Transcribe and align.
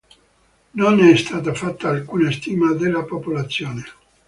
Non 0.71 0.99
è 0.99 1.15
stata 1.15 1.53
fatta 1.53 1.89
alcuna 1.89 2.31
stima 2.31 2.73
della 2.73 3.03
popolazione. 3.03 3.83